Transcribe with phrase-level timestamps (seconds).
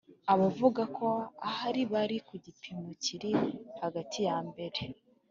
[0.33, 1.07] Abavuga ko
[1.49, 3.31] ahari bari ku gipimo kiri
[3.81, 4.79] hagati ya mbere